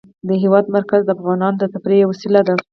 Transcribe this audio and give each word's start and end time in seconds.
د 0.27 0.29
هېواد 0.43 0.65
مرکز 0.75 1.01
د 1.03 1.09
افغانانو 1.17 1.57
د 1.59 1.63
تفریح 1.73 1.99
یوه 2.01 2.11
وسیله 2.11 2.41
ده. 2.47 2.55